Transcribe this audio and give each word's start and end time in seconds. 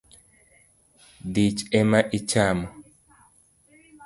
Thich 1.33 1.59
ema 1.79 1.99
ichamo 2.17 2.67